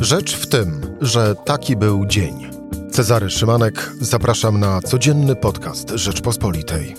[0.00, 2.50] Rzecz w tym, że taki był dzień.
[2.90, 6.94] Cezary Szymanek, zapraszam na codzienny podcast Rzeczpospolitej.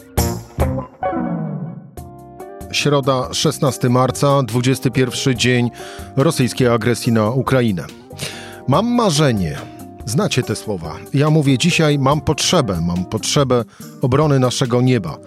[2.72, 5.72] Środa, 16 marca, 21 dzień
[6.16, 7.86] rosyjskiej agresji na Ukrainę.
[8.68, 9.58] Mam marzenie.
[10.06, 10.96] Znacie te słowa.
[11.14, 13.64] Ja mówię dzisiaj, mam potrzebę, mam potrzebę
[14.02, 15.18] obrony naszego nieba.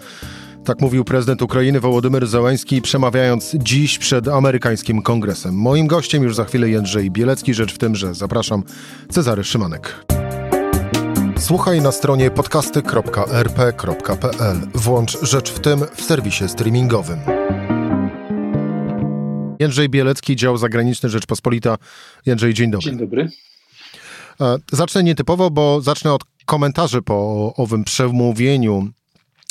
[0.64, 5.54] Tak mówił prezydent Ukrainy Wołodymyr Zełański, przemawiając dziś przed amerykańskim kongresem.
[5.54, 8.62] Moim gościem już za chwilę Jędrzej Bielecki, rzecz w tym, że zapraszam
[9.10, 10.06] Cezary Szymanek.
[11.38, 14.56] Słuchaj na stronie podcasty.rp.pl.
[14.74, 17.18] Włącz Rzecz w tym w serwisie streamingowym.
[19.60, 21.76] Jędrzej Bielecki, dział zagraniczny Rzeczpospolita.
[22.26, 22.90] Jędrzej, dzień dobry.
[22.90, 23.28] Dzień dobry.
[24.40, 28.88] E, zacznę nietypowo, bo zacznę od komentarzy po owym przemówieniu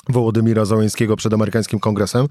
[0.09, 2.27] Wołodymira Załęskiego przed amerykańskim kongresem,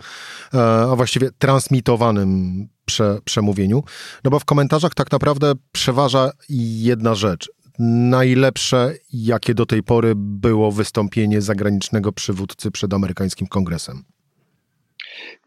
[0.54, 3.82] e, a właściwie transmitowanym prze, przemówieniu.
[4.24, 7.50] No bo w komentarzach tak naprawdę przeważa jedna rzecz.
[7.78, 14.04] Najlepsze, jakie do tej pory było wystąpienie zagranicznego przywódcy przed amerykańskim kongresem.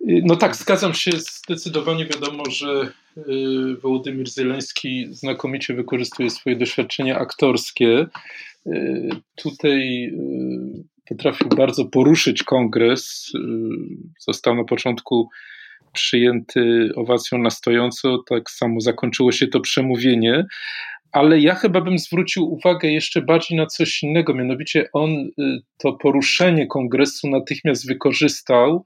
[0.02, 1.12] No tak, zgadzam się.
[1.18, 3.24] Zdecydowanie wiadomo, że y,
[3.82, 8.08] Wołodymir Zeleński znakomicie wykorzystuje swoje doświadczenia aktorskie.
[8.68, 10.12] Y, tutaj
[11.10, 13.32] potrafił bardzo poruszyć kongres.
[14.20, 15.30] Został na początku
[15.94, 20.46] przyjęty owacją na stojąco, tak samo zakończyło się to przemówienie.
[21.12, 25.10] Ale ja chyba bym zwrócił uwagę jeszcze bardziej na coś innego, mianowicie on
[25.78, 28.86] to poruszenie kongresu natychmiast wykorzystał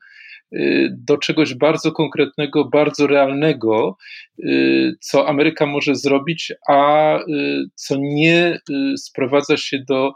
[0.54, 3.98] Y, do czegoś bardzo konkretnego, bardzo realnego,
[4.40, 7.24] y, co Ameryka może zrobić, a y,
[7.76, 8.60] co nie
[8.98, 10.14] sprowadza się do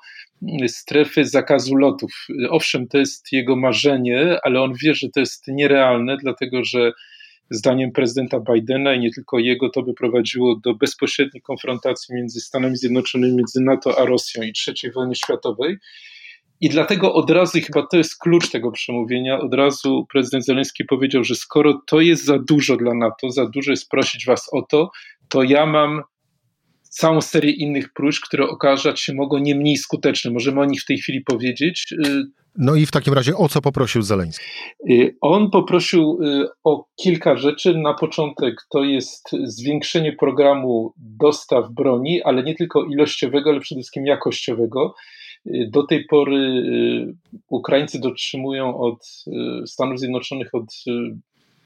[0.67, 2.27] strefy zakazu lotów.
[2.49, 6.91] Owszem, to jest jego marzenie, ale on wie, że to jest nierealne, dlatego że
[7.50, 12.77] zdaniem prezydenta Bidena i nie tylko jego, to by prowadziło do bezpośredniej konfrontacji między Stanami
[12.77, 15.77] Zjednoczonymi, między NATO a Rosją i III wojny światowej.
[16.61, 21.23] I dlatego od razu, chyba to jest klucz tego przemówienia, od razu prezydent Zeleński powiedział,
[21.23, 24.91] że skoro to jest za dużo dla NATO, za dużo jest prosić was o to,
[25.29, 26.01] to ja mam
[26.94, 30.31] całą serię innych próśb, które okazać się mogą nie mniej skuteczne.
[30.31, 31.94] Możemy o nich w tej chwili powiedzieć.
[32.06, 32.24] Y,
[32.58, 34.46] no i w takim razie o co poprosił Zeleński?
[34.90, 37.78] Y, on poprosił y, o kilka rzeczy.
[37.78, 44.06] Na początek to jest zwiększenie programu dostaw broni, ale nie tylko ilościowego, ale przede wszystkim
[44.06, 44.96] jakościowego.
[45.46, 49.25] Do tej pory y, Ukraińcy dotrzymują od
[49.64, 50.92] y, Stanów Zjednoczonych, od y,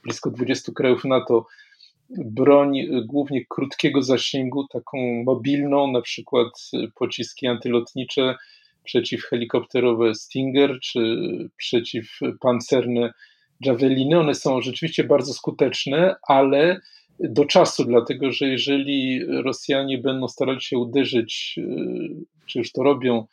[0.04, 1.46] blisko 20 krajów NATO
[2.09, 6.47] broń głównie krótkiego zasięgu, taką mobilną, na przykład
[6.95, 8.35] pociski antylotnicze,
[8.84, 11.00] przeciwhelikopterowe Stinger czy
[11.57, 13.13] przeciwpancerne
[13.62, 14.19] Javeliny.
[14.19, 16.79] One są rzeczywiście bardzo skuteczne, ale
[17.19, 21.59] do czasu, dlatego że jeżeli Rosjanie będą starali się uderzyć,
[22.46, 23.28] czy już to robią,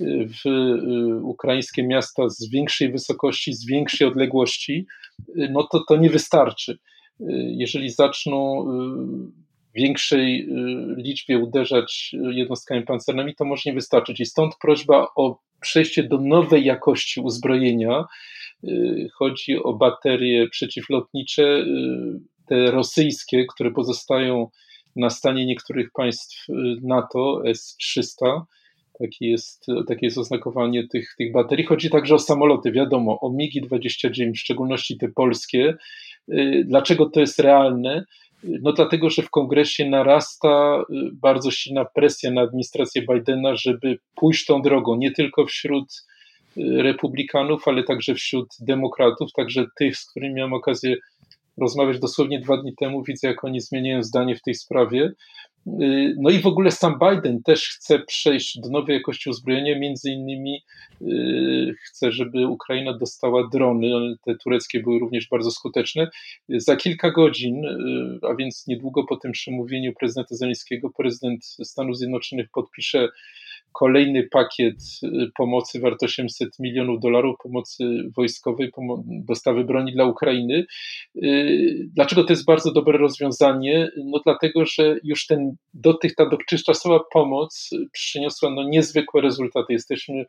[0.00, 4.86] w y, ukraińskie miasta z większej wysokości, z większej odległości,
[5.28, 6.78] y, no to to nie wystarczy.
[7.20, 7.24] Y,
[7.56, 10.48] jeżeli zaczną w większej
[10.96, 14.20] liczbie uderzać jednostkami pancernymi, to może nie wystarczyć.
[14.20, 18.04] I stąd prośba o przejście do nowej jakości uzbrojenia.
[19.14, 21.64] Chodzi o baterie przeciwlotnicze,
[22.46, 24.48] te rosyjskie, które pozostają
[24.96, 26.46] na stanie niektórych państw
[26.82, 28.42] NATO S-300
[28.98, 31.64] Takie jest, takie jest oznakowanie tych, tych baterii.
[31.64, 35.74] Chodzi także o samoloty, wiadomo, o MiGi-29, w szczególności te polskie.
[36.32, 38.04] Y, dlaczego to jest realne?
[38.44, 44.46] No dlatego, że w kongresie narasta y, bardzo silna presja na administrację Bidena, żeby pójść
[44.46, 46.04] tą drogą, nie tylko wśród
[46.56, 50.96] y, republikanów, ale także wśród demokratów, także tych, z którymi miałem okazję
[51.58, 53.02] rozmawiać dosłownie dwa dni temu.
[53.02, 55.12] Widzę, jak oni zmieniają zdanie w tej sprawie.
[55.66, 60.10] Y, no i w ogóle sam Biden też chce przejść do nowej jakości uzbrojenia, między
[60.10, 60.62] innymi
[61.02, 66.08] y, chce, żeby Ukraina dostała drony, te tureckie były również bardzo skuteczne.
[66.48, 72.46] Za kilka godzin, y, a więc niedługo po tym przemówieniu prezydenta Zeleńskiego, prezydent Stanów Zjednoczonych
[72.50, 73.08] podpisze
[73.74, 74.74] kolejny pakiet
[75.36, 77.84] pomocy wart 800 milionów dolarów, pomocy
[78.16, 78.70] wojskowej,
[79.06, 80.66] dostawy broni dla Ukrainy.
[81.86, 83.88] Dlaczego to jest bardzo dobre rozwiązanie?
[84.04, 89.72] No dlatego, że już ten do tych, ta dotychczasowa pomoc przyniosła no, niezwykłe rezultaty.
[89.72, 90.24] Jesteśmy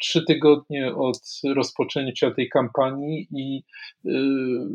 [0.00, 1.20] trzy tygodnie od
[1.54, 3.62] rozpoczęcia tej kampanii i
[4.06, 4.10] y,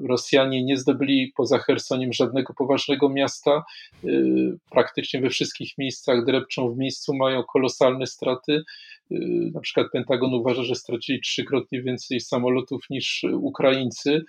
[0.07, 3.63] Rosjanie nie zdobyli poza Hersonim żadnego poważnego miasta.
[4.03, 8.63] Y, praktycznie we wszystkich miejscach drepczą w miejscu, mają kolosalne straty.
[9.11, 14.25] Y, na przykład Pentagon uważa, że stracili trzykrotnie więcej samolotów niż Ukraińcy.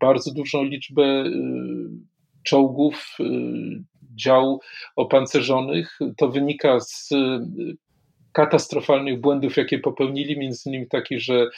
[0.00, 1.24] Bardzo dużą liczbę
[2.42, 3.16] czołgów
[4.14, 4.60] dział
[4.96, 5.98] opancerzonych.
[6.16, 7.10] To wynika z
[8.32, 11.50] katastrofalnych błędów, jakie popełnili, między innymi taki, że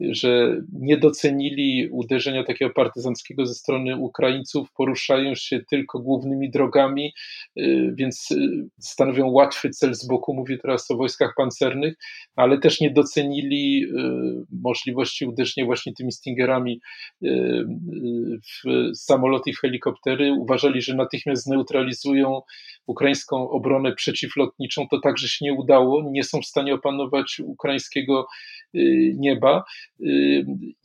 [0.00, 7.14] że nie docenili uderzenia takiego partyzanckiego ze strony Ukraińców, poruszają się tylko głównymi drogami,
[7.58, 10.34] y, więc y, stanowią łatwy cel z boku.
[10.34, 11.94] Mówię teraz o wojskach pancernych,
[12.36, 13.88] ale też nie docenili y,
[14.62, 16.80] możliwości uderzenia właśnie tymi Stingerami
[18.42, 20.32] w samoloty i w helikoptery.
[20.32, 22.40] Uważali, że natychmiast zneutralizują
[22.88, 24.88] ukraińską obronę przeciwlotniczą.
[24.90, 26.10] To także się nie udało.
[26.10, 28.26] Nie są w stanie opanować ukraińskiego
[29.14, 29.64] nieba.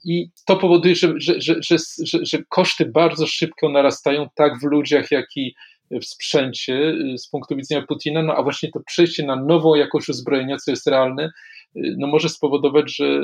[0.05, 1.55] I to powoduje, że, że, że,
[2.03, 5.55] że, że koszty bardzo szybko narastają, tak w ludziach, jak i
[5.91, 10.57] w sprzęcie z punktu widzenia Putina, no a właśnie to przejście na nową jakość uzbrojenia,
[10.57, 11.31] co jest realne,
[11.75, 13.21] no może spowodować, że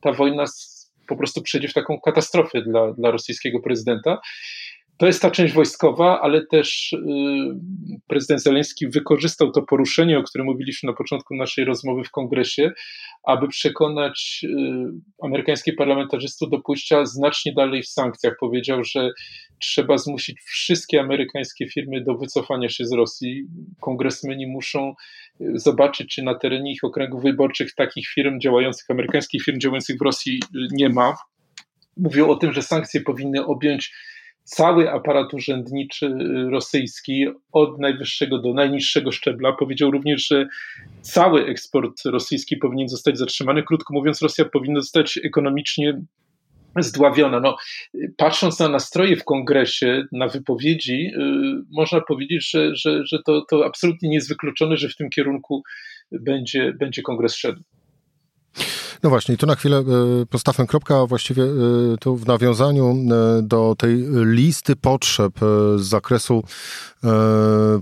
[0.00, 0.44] ta wojna
[1.08, 4.18] po prostu przejdzie w taką katastrofę dla, dla rosyjskiego prezydenta.
[5.02, 6.98] To jest ta część wojskowa, ale też y,
[8.08, 12.70] prezydent Zeleński wykorzystał to poruszenie, o którym mówiliśmy na początku naszej rozmowy w kongresie,
[13.24, 14.48] aby przekonać y,
[15.22, 18.34] amerykańskich parlamentarzystów do pójścia znacznie dalej w sankcjach.
[18.40, 19.10] Powiedział, że
[19.60, 23.46] trzeba zmusić wszystkie amerykańskie firmy do wycofania się z Rosji.
[23.80, 24.94] Kongresmeni muszą
[25.40, 30.02] y, zobaczyć, czy na terenie ich okręgów wyborczych takich firm działających, amerykańskich firm działających w
[30.02, 30.40] Rosji
[30.72, 31.16] nie ma.
[31.96, 33.92] Mówił o tym, że sankcje powinny objąć
[34.44, 36.14] cały aparat urzędniczy
[36.50, 39.52] rosyjski od najwyższego do najniższego szczebla.
[39.52, 40.46] Powiedział również, że
[41.00, 43.62] cały eksport rosyjski powinien zostać zatrzymany.
[43.62, 46.00] Krótko mówiąc, Rosja powinna zostać ekonomicznie
[46.78, 47.40] zdławiona.
[47.40, 47.56] No,
[48.16, 53.66] patrząc na nastroje w kongresie, na wypowiedzi, yy, można powiedzieć, że, że, że to, to
[53.66, 55.62] absolutnie nie jest wykluczone, że w tym kierunku
[56.12, 57.62] będzie, będzie kongres szedł.
[59.02, 61.48] No właśnie, tu na chwilę e, postawę kropkę, właściwie e,
[62.00, 65.32] tu w nawiązaniu e, do tej listy potrzeb
[65.76, 66.42] z zakresu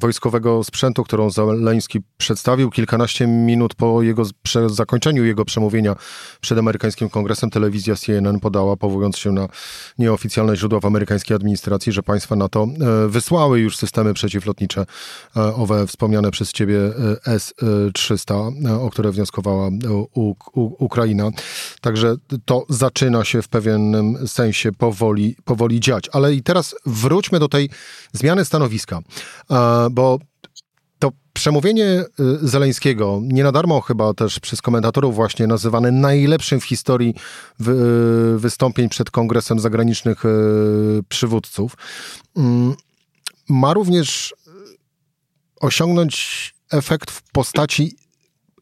[0.00, 4.22] wojskowego sprzętu, którą Zeleński przedstawił kilkanaście minut po jego
[4.67, 5.96] zakończeniu jego przemówienia
[6.40, 7.50] przed amerykańskim kongresem.
[7.50, 9.49] Telewizja CNN podała, powołując się na
[9.99, 12.67] nieoficjalne źródła w amerykańskiej administracji, że państwa NATO
[13.08, 14.87] wysłały już systemy przeciwlotnicze,
[15.34, 16.78] owe wspomniane przez ciebie
[17.26, 19.70] S-300, o które wnioskowała
[20.55, 21.09] Ukraina.
[21.10, 21.30] Ukraina.
[21.80, 26.08] Także to zaczyna się w pewnym sensie powoli, powoli dziać.
[26.12, 27.70] Ale i teraz wróćmy do tej
[28.12, 28.98] zmiany stanowiska,
[29.90, 30.18] bo
[30.98, 32.04] to przemówienie y,
[32.48, 37.14] Zeleńskiego, nie na darmo chyba też przez komentatorów właśnie nazywane najlepszym w historii
[37.60, 40.22] y, wystąpień przed Kongresem Zagranicznych
[41.08, 41.76] Przywódców,
[42.36, 42.74] mm,
[43.48, 44.34] ma również
[45.60, 47.96] osiągnąć efekt w postaci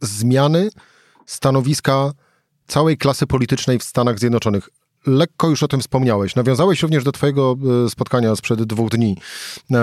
[0.00, 0.70] zmiany
[1.26, 2.12] stanowiska
[2.68, 4.68] całej klasy politycznej w Stanach Zjednoczonych.
[5.06, 6.36] Lekko już o tym wspomniałeś.
[6.36, 7.56] Nawiązałeś również do Twojego
[7.86, 9.74] e, spotkania sprzed dwóch dni e,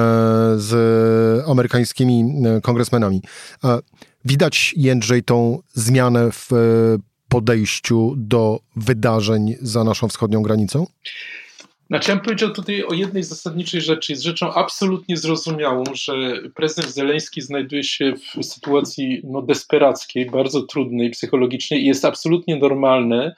[0.57, 3.21] z amerykańskimi e, kongresmenami.
[4.25, 6.49] Widać, Jędrzej, tą zmianę w
[7.29, 10.87] podejściu do wydarzeń za naszą wschodnią granicą?
[11.87, 14.11] Znaczy, ja bym powiedział tutaj o jednej zasadniczej rzeczy.
[14.11, 16.13] Jest rzeczą absolutnie zrozumiałą, że
[16.55, 23.35] prezydent Zeleński znajduje się w sytuacji no, desperackiej, bardzo trudnej psychologicznie i jest absolutnie normalne,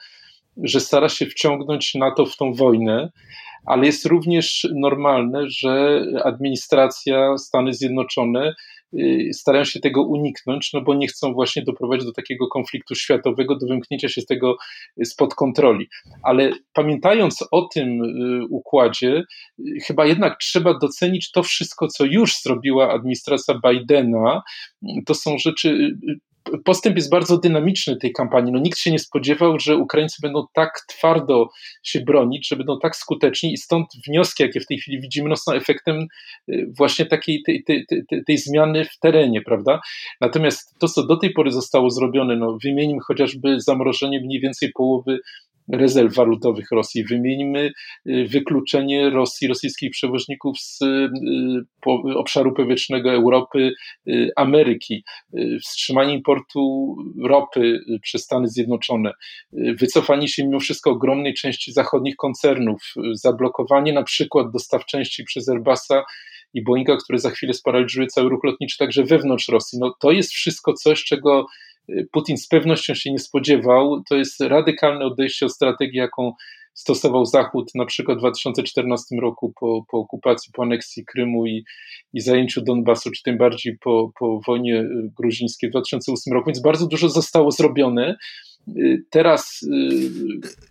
[0.62, 3.10] że stara się wciągnąć NATO w tą wojnę,
[3.66, 8.54] ale jest również normalne, że administracja, Stany Zjednoczone
[9.32, 13.66] starają się tego uniknąć, no bo nie chcą właśnie doprowadzić do takiego konfliktu światowego, do
[13.66, 14.56] wymknięcia się z tego
[15.00, 15.88] y, spod kontroli.
[16.22, 19.22] Ale pamiętając o tym y, układzie,
[19.86, 24.42] chyba jednak trzeba docenić to wszystko, co już zrobiła administracja Bidena.
[25.06, 25.98] To są rzeczy
[26.64, 28.52] postęp jest bardzo dynamiczny tej kampanii.
[28.52, 31.48] No, nikt się nie spodziewał, że Ukraińcy będą tak twardo
[31.82, 35.36] się bronić, że będą tak skuteczni i stąd wnioski, jakie w tej chwili widzimy, no,
[35.36, 36.06] są efektem
[36.48, 39.80] y, właśnie takiej tej, tej, tej, tej zmiany w terenie, prawda?
[40.20, 45.18] Natomiast to, co do tej pory zostało zrobione, no, wymienimy chociażby zamrożenie mniej więcej połowy
[45.72, 47.04] rezerw walutowych Rosji.
[47.04, 47.72] Wymieńmy
[48.06, 53.72] y, wykluczenie Rosji, rosyjskich przewoźników z y, obszaru powietrznego Europy,
[54.08, 55.04] y, Ameryki,
[55.62, 59.12] wstrzymanie importu ropy przez Stany Zjednoczone,
[59.52, 62.82] wycofanie się mimo wszystko ogromnej części zachodnich koncernów,
[63.12, 66.04] zablokowanie na przykład dostaw części przez Airbusa
[66.54, 69.78] i Boeinga, które za chwilę sparaliżuje cały ruch lotniczy także wewnątrz Rosji.
[69.78, 71.46] No, to jest wszystko coś, czego
[72.12, 74.02] Putin z pewnością się nie spodziewał.
[74.08, 76.32] To jest radykalne odejście od strategii, jaką
[76.74, 81.64] stosował Zachód na przykład w 2014 roku po, po okupacji, po aneksji Krymu i,
[82.12, 84.84] i zajęciu Donbasu, czy tym bardziej po, po wojnie
[85.18, 88.16] gruzińskiej w 2008 roku, więc bardzo dużo zostało zrobione.
[89.10, 89.60] Teraz.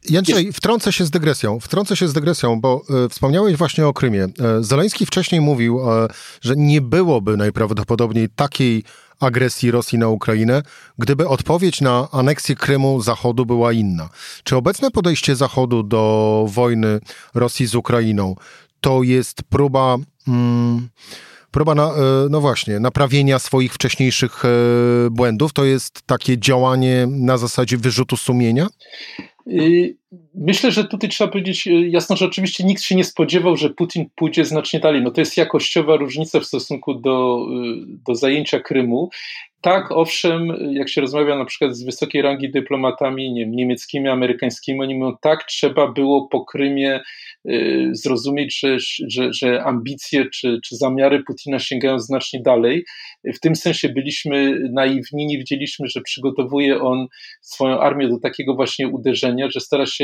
[0.09, 0.57] Jędrzej, jest...
[0.57, 1.59] wtrącę się z dygresją.
[1.59, 4.27] Wtrącę się z dygresją, bo wspomniałeś właśnie o Krymie.
[4.59, 5.79] Zeleński wcześniej mówił,
[6.41, 8.83] że nie byłoby najprawdopodobniej takiej
[9.19, 10.63] agresji Rosji na Ukrainę,
[10.97, 14.09] gdyby odpowiedź na aneksję Krymu Zachodu była inna.
[14.43, 16.99] Czy obecne podejście Zachodu do wojny
[17.33, 18.35] Rosji z Ukrainą
[18.81, 19.97] to jest próba.
[20.27, 20.89] Mm,
[21.51, 21.93] próba, na, e,
[22.29, 24.49] no właśnie, naprawienia swoich wcześniejszych e,
[25.11, 28.67] błędów, to jest takie działanie na zasadzie wyrzutu sumienia?
[29.47, 29.97] Y,
[30.35, 34.05] myślę, że tutaj trzeba powiedzieć y, jasno, że oczywiście nikt się nie spodziewał, że Putin
[34.15, 35.01] pójdzie znacznie dalej.
[35.01, 39.09] No to jest jakościowa różnica w stosunku do, y, do zajęcia Krymu.
[39.61, 44.95] Tak, owszem, jak się rozmawia na przykład z wysokiej rangi dyplomatami nie niemieckimi, amerykańskimi, oni
[44.95, 46.99] mówią, tak, trzeba było po Krymie
[47.49, 52.85] y, zrozumieć, że, że, że ambicje czy, czy zamiary Putina sięgają znacznie dalej.
[53.23, 57.07] W tym sensie byliśmy naiwni, nie widzieliśmy, że przygotowuje on
[57.41, 59.96] swoją armię do takiego właśnie uderzenia, że stara się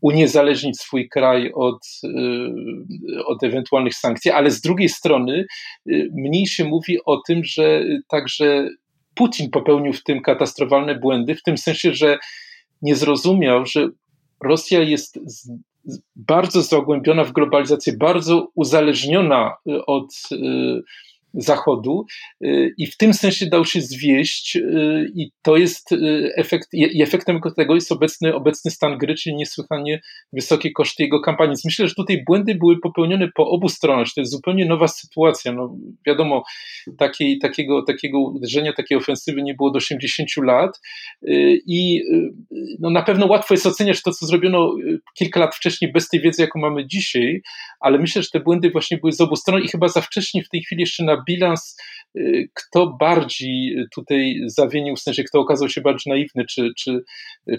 [0.00, 5.46] uniezależnić swój kraj od, y, od ewentualnych sankcji, ale z drugiej strony
[5.90, 8.68] y, mniej się mówi o tym, że także
[9.14, 12.18] Putin popełnił w tym katastrofalne błędy, w tym sensie, że
[12.82, 13.88] nie zrozumiał, że
[14.44, 15.18] Rosja jest
[16.16, 20.14] bardzo zagłębiona w globalizację, bardzo uzależniona od
[21.34, 22.06] Zachodu
[22.44, 27.02] y, i w tym sensie dał się zwieść y, i to jest y, efekt, i
[27.02, 30.00] efektem tego jest obecny, obecny stan gry, czyli niesłychanie
[30.32, 31.56] wysokie koszty jego kampanii.
[31.64, 35.52] Myślę, że tutaj błędy były popełnione po obu stronach, to jest zupełnie nowa sytuacja.
[35.52, 35.76] No,
[36.06, 36.44] wiadomo,
[36.98, 40.80] takiej, takiego, takiego uderzenia, takiej ofensywy nie było do 80 lat
[41.66, 42.02] i
[42.80, 44.74] no, na pewno łatwo jest oceniać to, co zrobiono
[45.18, 47.42] kilka lat wcześniej bez tej wiedzy, jaką mamy dzisiaj,
[47.80, 50.48] ale myślę, że te błędy właśnie były z obu stron i chyba za wcześnie w
[50.48, 51.76] tej chwili jeszcze na bilans,
[52.16, 57.04] y, kto bardziej tutaj zawienił, w sensie kto okazał się bardziej naiwny, czy, czy,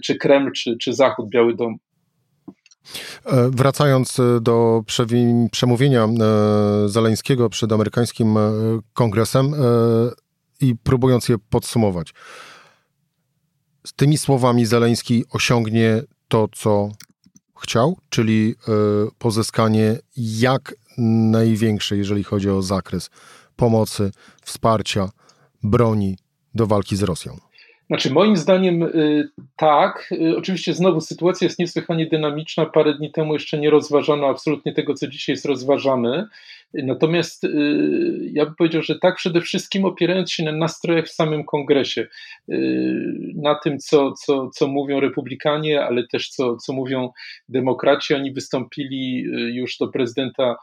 [0.04, 1.78] czy Kreml, czy, czy Zachód, Biały Dom.
[3.26, 4.84] E, wracając e, do
[5.52, 6.10] przemówienia e,
[6.90, 8.36] Zaleńskiego przed amerykańskim
[8.94, 9.52] kongresem
[10.62, 12.14] i próbując je podsumować.
[13.88, 16.90] Z tymi słowami Zaleński osiągnie to, co
[17.62, 18.56] chciał, czyli
[19.18, 20.76] pozyskanie jak
[21.32, 23.10] największej, jeżeli chodzi o zakres
[23.56, 24.12] pomocy,
[24.44, 25.10] wsparcia,
[25.64, 26.18] broni
[26.56, 27.38] do walki z Rosją?
[27.88, 30.10] Znaczy, moim zdaniem y, tak.
[30.12, 32.66] Y, oczywiście znowu sytuacja jest niesłychanie dynamiczna.
[32.66, 36.28] Parę dni temu jeszcze nie rozważano absolutnie tego, co dzisiaj jest rozważane.
[36.84, 37.50] Natomiast y,
[38.34, 42.08] ja bym powiedział, że tak przede wszystkim opierając się na nastrojach w samym kongresie,
[43.36, 47.10] na tym, co, co, co mówią republikanie, ale też co, co mówią
[47.50, 48.13] demokraci.
[48.13, 49.22] Oni wystąpili
[49.53, 50.55] już do prezydenta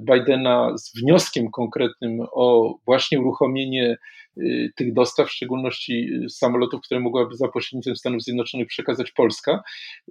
[0.00, 3.96] Bidena z wnioskiem konkretnym o właśnie uruchomienie
[4.38, 9.62] Y, tych dostaw, w szczególności y, samolotów, które mogłaby za pośrednictwem Stanów Zjednoczonych przekazać Polska.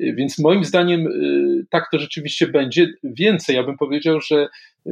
[0.01, 1.07] Y, więc moim zdaniem
[1.69, 2.87] tak to rzeczywiście będzie.
[3.03, 4.47] Więcej, ja bym powiedział, że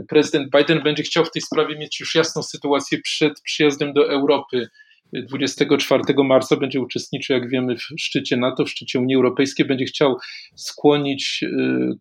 [0.08, 4.70] prezydent Biden będzie chciał w tej sprawie mieć już jasną sytuację przed przyjazdem do Europy
[5.14, 9.66] 24 marca będzie uczestniczył, jak wiemy, w szczycie NATO, w szczycie Unii Europejskiej.
[9.66, 10.16] Będzie chciał
[10.56, 11.44] skłonić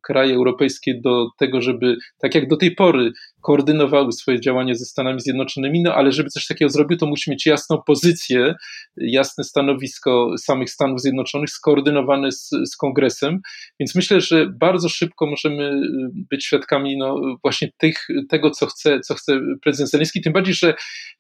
[0.03, 5.21] kraje europejskie do tego, żeby, tak jak do tej pory, koordynowały swoje działania ze Stanami
[5.21, 8.55] Zjednoczonymi, no ale żeby coś takiego zrobił, to musi mieć jasną pozycję,
[8.97, 13.41] jasne stanowisko samych Stanów Zjednoczonych, skoordynowane z, z Kongresem,
[13.81, 15.81] więc myślę, że bardzo szybko możemy y,
[16.31, 20.75] być świadkami no, właśnie tych, tego, co chce, co chce prezydent Zelenski, tym bardziej, że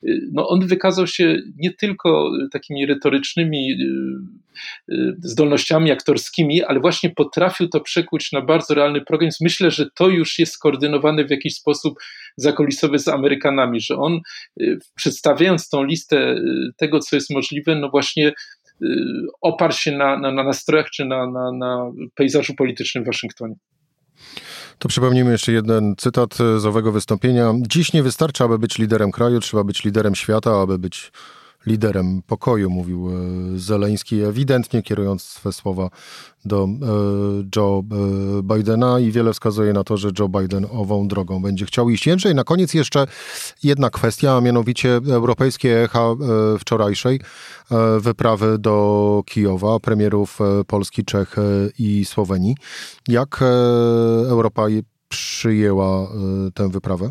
[0.08, 7.68] y, no, on wykazał się nie tylko takimi retorycznymi y, zdolnościami aktorskimi, ale właśnie potrafił
[7.68, 11.98] to przekuć na bardzo realny program, myślę, że to już jest skoordynowane w jakiś sposób
[12.36, 14.20] zakulisowy z Amerykanami, że on
[14.60, 18.32] y, przedstawiając tą listę y, tego, co jest możliwe, no właśnie
[18.82, 18.86] y,
[19.40, 23.54] oparł się na, na, na nastrojach czy na, na, na pejzażu politycznym w Waszyngtonie.
[24.78, 27.54] To przypomnijmy jeszcze jeden cytat z owego wystąpienia.
[27.60, 31.12] Dziś nie wystarcza, aby być liderem kraju, trzeba być liderem świata, aby być
[31.68, 33.12] liderem pokoju, mówił e,
[33.58, 35.90] Zeleński, ewidentnie kierując swe słowa
[36.44, 36.68] do e,
[37.56, 41.90] Joe e, Bidena i wiele wskazuje na to, że Joe Biden ową drogą będzie chciał
[41.90, 42.06] iść.
[42.06, 43.06] Jędrzej, na koniec jeszcze
[43.62, 46.14] jedna kwestia, a mianowicie europejskie echa
[46.60, 47.20] wczorajszej
[48.00, 51.36] wyprawy do Kijowa, premierów Polski, Czech
[51.78, 52.56] i Słowenii.
[53.08, 53.40] Jak
[54.28, 54.66] Europa
[55.08, 56.08] przyjęła
[56.54, 57.10] tę wyprawę?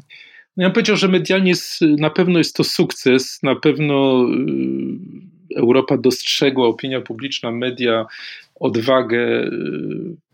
[0.57, 5.59] No ja bym powiedział, że medialnie jest, na pewno jest to sukces, na pewno y,
[5.59, 8.05] Europa dostrzegła, opinia publiczna, media
[8.59, 9.49] odwagę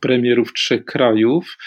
[0.03, 1.57] premierów trzech krajów.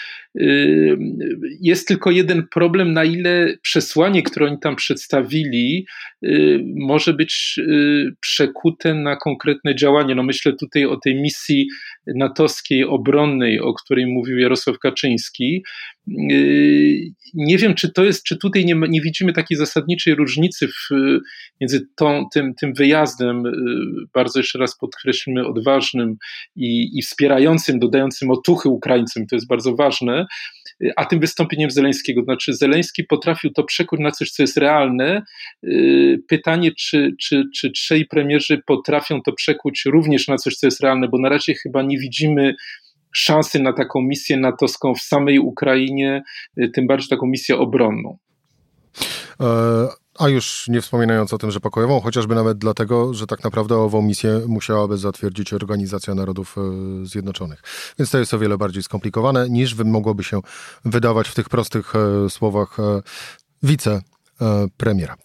[1.61, 5.85] Jest tylko jeden problem, na ile przesłanie, które oni tam przedstawili,
[6.75, 7.59] może być
[8.21, 10.15] przekute na konkretne działanie.
[10.15, 11.67] No myślę tutaj o tej misji
[12.15, 15.63] natowskiej obronnej, o której mówił Jarosław Kaczyński.
[17.33, 20.89] Nie wiem, czy to jest, czy tutaj nie, nie widzimy takiej zasadniczej różnicy w,
[21.61, 23.43] między tą, tym, tym wyjazdem,
[24.13, 26.15] bardzo jeszcze raz podkreślmy, odważnym
[26.55, 30.25] i, i wspierającym, dodającym otuchy Ukraińcom, to jest bardzo ważne,
[30.95, 32.23] a tym wystąpieniem Zeleńskiego.
[32.23, 35.21] Znaczy, Zeleński potrafił to przekuć na coś, co jest realne.
[36.27, 41.07] Pytanie, czy, czy, czy trzej premierzy potrafią to przekuć również na coś, co jest realne,
[41.07, 42.55] bo na razie chyba nie widzimy
[43.11, 46.23] szansy na taką misję natowską w samej Ukrainie,
[46.73, 48.17] tym bardziej taką misję obronną.
[50.17, 54.01] A już nie wspominając o tym, że pokojową, chociażby nawet dlatego, że tak naprawdę ową
[54.01, 57.61] misję musiałaby zatwierdzić Organizacja Narodów e, Zjednoczonych.
[57.99, 60.41] Więc to jest o wiele bardziej skomplikowane niż mogłoby się
[60.85, 63.01] wydawać w tych prostych e, słowach e,
[63.63, 65.15] wicepremiera.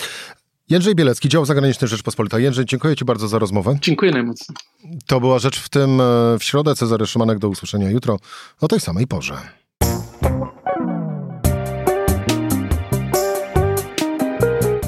[0.68, 2.38] Jędrzej Bielecki, dział zagraniczny Rzeczpospolita.
[2.38, 3.78] Jędrzej, dziękuję Ci bardzo za rozmowę.
[3.82, 4.56] Dziękuję najmocniej.
[5.06, 5.98] To była rzecz w tym
[6.38, 6.74] w środę.
[6.74, 8.18] Cezary Szymanek do usłyszenia jutro
[8.60, 9.61] o tej samej porze.